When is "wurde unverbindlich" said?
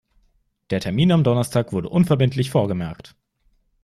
1.73-2.49